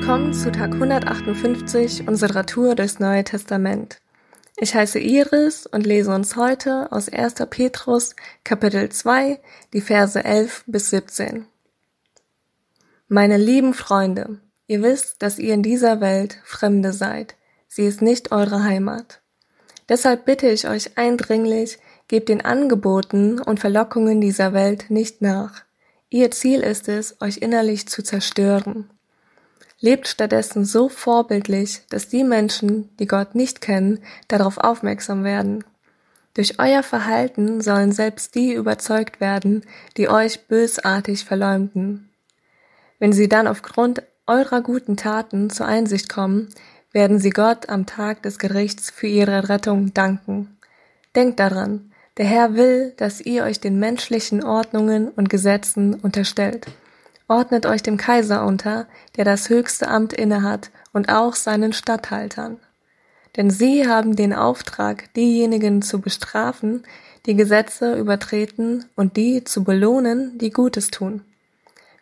[0.00, 4.00] willkommen zu Tag 158 unserer Tour durchs Neue Testament.
[4.56, 7.34] Ich heiße Iris und lese uns heute aus 1.
[7.48, 9.38] Petrus Kapitel 2
[9.72, 11.46] die Verse 11 bis 17.
[13.06, 17.36] Meine lieben Freunde, ihr wisst, dass ihr in dieser Welt Fremde seid.
[17.68, 19.20] Sie ist nicht eure Heimat.
[19.88, 25.62] Deshalb bitte ich euch eindringlich, gebt den Angeboten und Verlockungen dieser Welt nicht nach.
[26.10, 28.90] Ihr Ziel ist es, euch innerlich zu zerstören.
[29.84, 33.98] Lebt stattdessen so vorbildlich, dass die Menschen, die Gott nicht kennen,
[34.28, 35.62] darauf aufmerksam werden.
[36.32, 39.62] Durch euer Verhalten sollen selbst die überzeugt werden,
[39.98, 42.08] die euch bösartig verleumden.
[42.98, 46.48] Wenn sie dann aufgrund eurer guten Taten zur Einsicht kommen,
[46.92, 50.56] werden sie Gott am Tag des Gerichts für ihre Rettung danken.
[51.14, 56.68] Denkt daran, der Herr will, dass ihr euch den menschlichen Ordnungen und Gesetzen unterstellt
[57.28, 62.58] ordnet euch dem Kaiser unter, der das höchste Amt innehat, und auch seinen Statthaltern.
[63.36, 66.84] Denn sie haben den Auftrag, diejenigen zu bestrafen,
[67.26, 71.22] die Gesetze übertreten und die zu belohnen, die Gutes tun.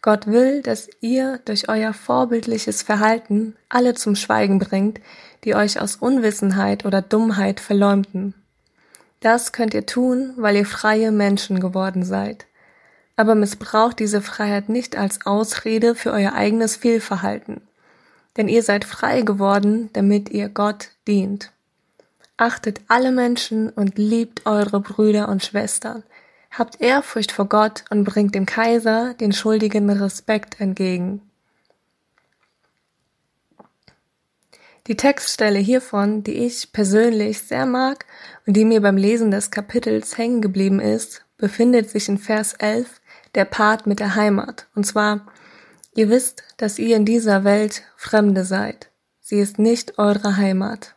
[0.03, 5.00] Gott will, dass ihr durch euer vorbildliches Verhalten alle zum Schweigen bringt,
[5.45, 8.34] die euch aus Unwissenheit oder Dummheit verleumden.
[9.20, 12.47] Das könnt ihr tun, weil ihr freie Menschen geworden seid
[13.23, 17.61] aber missbraucht diese Freiheit nicht als Ausrede für euer eigenes Fehlverhalten.
[18.37, 21.53] Denn ihr seid frei geworden, damit ihr Gott dient.
[22.37, 26.03] Achtet alle Menschen und liebt eure Brüder und Schwestern.
[26.50, 31.23] Habt Ehrfurcht vor Gott und bringt dem Kaiser den schuldigen Respekt entgegen.
[34.89, 38.05] Die Textstelle hiervon, die ich persönlich sehr mag
[38.47, 43.00] und die mir beim Lesen des Kapitels hängen geblieben ist, befindet sich in Vers 11
[43.34, 44.69] der Part mit der Heimat.
[44.75, 45.27] Und zwar,
[45.94, 48.91] ihr wisst, dass ihr in dieser Welt Fremde seid.
[49.20, 50.94] Sie ist nicht eure Heimat.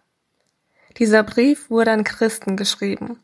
[0.97, 3.19] Dieser Brief wurde an Christen geschrieben.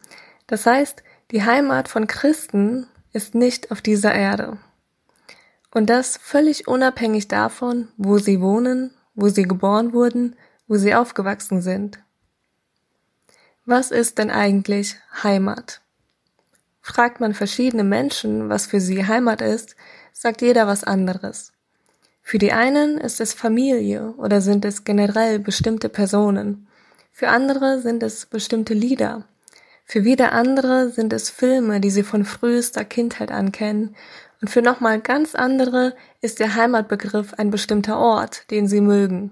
[0.48, 4.58] Das heißt, die Heimat von Christen ist nicht auf dieser Erde.
[5.74, 10.36] Und das völlig unabhängig davon, wo sie wohnen, wo sie geboren wurden,
[10.68, 12.00] wo sie aufgewachsen sind.
[13.66, 15.81] Was ist denn eigentlich Heimat?
[16.82, 19.76] Fragt man verschiedene Menschen, was für sie Heimat ist,
[20.14, 21.54] sagt jeder was anderes.
[22.24, 26.68] Für die einen ist es Familie oder sind es generell bestimmte Personen.
[27.12, 29.26] Für andere sind es bestimmte Lieder.
[29.86, 33.96] Für wieder andere sind es Filme, die sie von frühester Kindheit an kennen.
[34.42, 39.32] Und für nochmal ganz andere ist der Heimatbegriff ein bestimmter Ort, den sie mögen.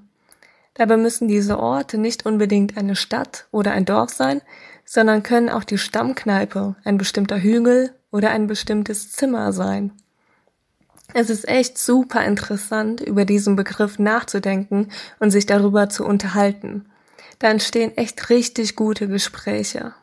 [0.73, 4.41] Dabei müssen diese Orte nicht unbedingt eine Stadt oder ein Dorf sein,
[4.91, 9.91] sondern können auch die Stammkneipe, ein bestimmter Hügel oder ein bestimmtes Zimmer sein.
[11.13, 14.89] Es ist echt super interessant, über diesen Begriff nachzudenken
[15.19, 16.89] und sich darüber zu unterhalten.
[17.37, 19.93] Da entstehen echt richtig gute Gespräche.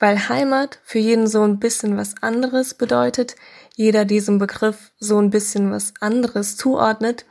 [0.00, 3.36] Weil Heimat für jeden so ein bisschen was anderes bedeutet,
[3.76, 7.26] jeder diesem Begriff so ein bisschen was anderes zuordnet,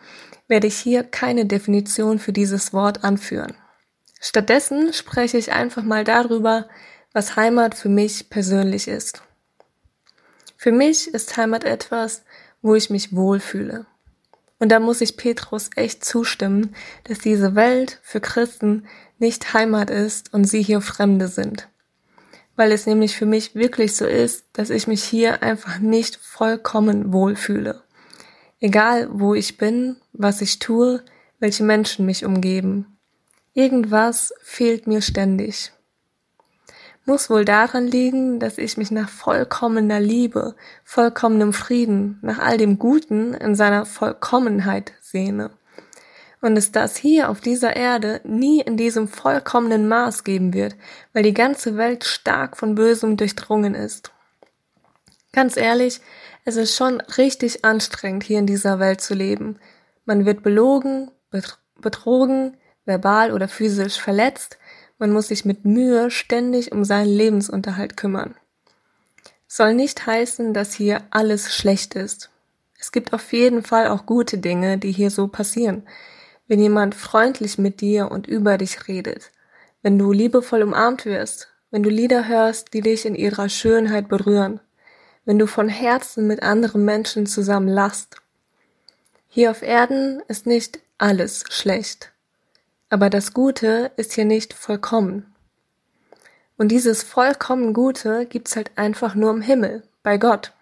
[0.47, 3.53] werde ich hier keine Definition für dieses Wort anführen.
[4.25, 6.69] Stattdessen spreche ich einfach mal darüber,
[7.11, 9.21] was Heimat für mich persönlich ist.
[10.55, 12.23] Für mich ist Heimat etwas,
[12.61, 13.85] wo ich mich wohlfühle.
[14.59, 16.73] Und da muss ich Petrus echt zustimmen,
[17.03, 18.87] dass diese Welt für Christen
[19.19, 21.67] nicht Heimat ist und sie hier Fremde sind.
[22.55, 27.11] Weil es nämlich für mich wirklich so ist, dass ich mich hier einfach nicht vollkommen
[27.11, 27.83] wohlfühle.
[28.61, 31.03] Egal wo ich bin, was ich tue,
[31.39, 32.92] welche Menschen mich umgeben.
[33.55, 35.71] Irgendwas fehlt mir ständig.
[37.05, 42.79] Muss wohl daran liegen, dass ich mich nach vollkommener Liebe, vollkommenem Frieden, nach all dem
[42.79, 45.51] Guten in seiner Vollkommenheit sehne.
[46.41, 50.75] Und es das hier auf dieser Erde nie in diesem vollkommenen Maß geben wird,
[51.13, 54.11] weil die ganze Welt stark von Bösem durchdrungen ist.
[55.31, 56.01] Ganz ehrlich,
[56.43, 59.59] es ist schon richtig anstrengend, hier in dieser Welt zu leben.
[60.05, 61.11] Man wird belogen,
[61.79, 64.57] betrogen, verbal oder physisch verletzt.
[64.97, 68.35] Man muss sich mit Mühe ständig um seinen Lebensunterhalt kümmern.
[69.47, 72.29] Soll nicht heißen, dass hier alles schlecht ist.
[72.79, 75.83] Es gibt auf jeden Fall auch gute Dinge, die hier so passieren.
[76.47, 79.31] Wenn jemand freundlich mit dir und über dich redet,
[79.81, 84.59] wenn du liebevoll umarmt wirst, wenn du Lieder hörst, die dich in ihrer Schönheit berühren,
[85.25, 88.17] wenn du von Herzen mit anderen Menschen zusammen lachst.
[89.27, 92.12] Hier auf Erden ist nicht alles schlecht,
[92.93, 95.33] aber das Gute ist hier nicht vollkommen.
[96.57, 100.53] Und dieses vollkommen Gute gibt's halt einfach nur im Himmel, bei Gott.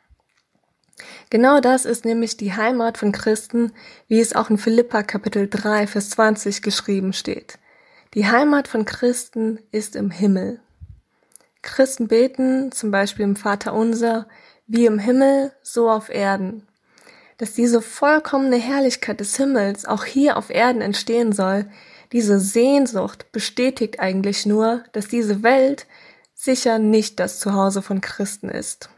[1.29, 3.73] Genau das ist nämlich die Heimat von Christen,
[4.07, 7.59] wie es auch in Philippa Kapitel 3, Vers 20 geschrieben steht.
[8.13, 10.61] Die Heimat von Christen ist im Himmel.
[11.61, 14.25] Christen beten zum Beispiel im Vater unser,
[14.67, 16.65] wie im Himmel, so auf Erden.
[17.39, 21.65] Dass diese vollkommene Herrlichkeit des Himmels auch hier auf Erden entstehen soll,
[22.11, 25.87] diese Sehnsucht bestätigt eigentlich nur, dass diese Welt
[26.33, 28.89] sicher nicht das Zuhause von Christen ist.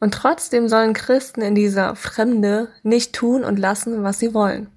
[0.00, 4.68] Und trotzdem sollen Christen in dieser Fremde nicht tun und lassen, was sie wollen,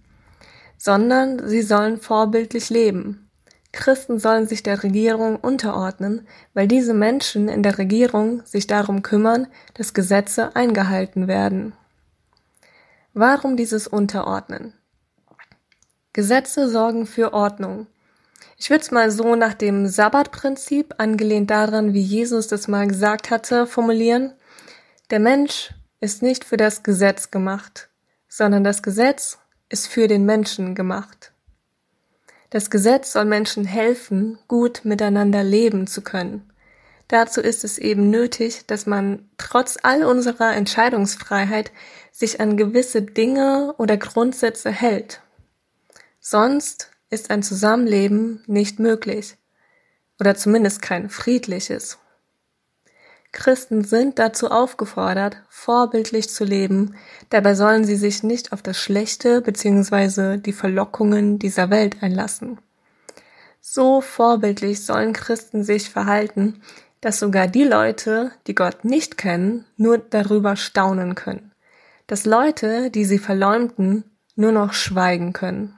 [0.77, 3.30] sondern sie sollen vorbildlich leben.
[3.71, 9.47] Christen sollen sich der Regierung unterordnen, weil diese Menschen in der Regierung sich darum kümmern,
[9.74, 11.74] dass Gesetze eingehalten werden.
[13.13, 14.74] Warum dieses Unterordnen?
[16.13, 17.88] Gesetze sorgen für Ordnung.
[18.56, 23.31] Ich würde es mal so nach dem Sabbatprinzip, angelehnt daran, wie Jesus das mal gesagt
[23.31, 24.33] hatte, formulieren.
[25.10, 27.89] Der Mensch ist nicht für das Gesetz gemacht,
[28.27, 29.39] sondern das Gesetz
[29.69, 31.31] ist für den Menschen gemacht.
[32.51, 36.48] Das Gesetz soll Menschen helfen, gut miteinander leben zu können.
[37.07, 41.71] Dazu ist es eben nötig, dass man trotz all unserer Entscheidungsfreiheit
[42.12, 45.22] sich an gewisse Dinge oder Grundsätze hält.
[46.25, 49.35] Sonst ist ein Zusammenleben nicht möglich
[50.21, 51.99] oder zumindest kein friedliches.
[53.33, 56.95] Christen sind dazu aufgefordert, vorbildlich zu leben,
[57.29, 60.37] dabei sollen sie sich nicht auf das Schlechte bzw.
[60.37, 62.57] die Verlockungen dieser Welt einlassen.
[63.59, 66.61] So vorbildlich sollen Christen sich verhalten,
[67.01, 71.51] dass sogar die Leute, die Gott nicht kennen, nur darüber staunen können,
[72.07, 74.05] dass Leute, die sie verleumden,
[74.37, 75.75] nur noch schweigen können.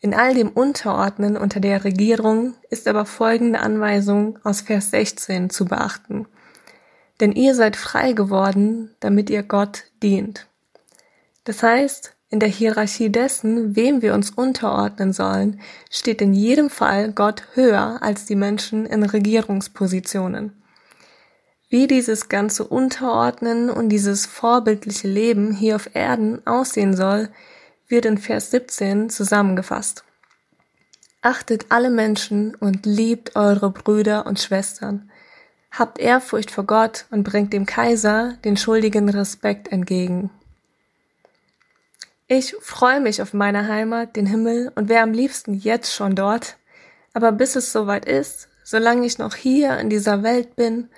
[0.00, 5.64] In all dem Unterordnen unter der Regierung ist aber folgende Anweisung aus Vers 16 zu
[5.64, 6.26] beachten.
[7.20, 10.46] Denn ihr seid frei geworden, damit ihr Gott dient.
[11.42, 15.60] Das heißt, in der Hierarchie dessen, wem wir uns unterordnen sollen,
[15.90, 20.62] steht in jedem Fall Gott höher als die Menschen in Regierungspositionen.
[21.70, 27.30] Wie dieses ganze Unterordnen und dieses vorbildliche Leben hier auf Erden aussehen soll,
[27.88, 30.04] wird in Vers 17 zusammengefasst.
[31.20, 35.10] Achtet alle Menschen und liebt eure Brüder und Schwestern.
[35.70, 40.30] Habt Ehrfurcht vor Gott und bringt dem Kaiser den schuldigen Respekt entgegen.
[42.28, 46.56] Ich freue mich auf meine Heimat, den Himmel und wäre am liebsten jetzt schon dort.
[47.14, 50.88] Aber bis es soweit ist, solange ich noch hier in dieser Welt bin,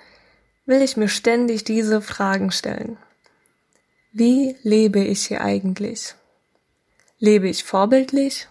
[0.65, 2.97] will ich mir ständig diese Fragen stellen.
[4.11, 6.15] Wie lebe ich hier eigentlich?
[7.23, 8.47] Lebe ich vorbildlich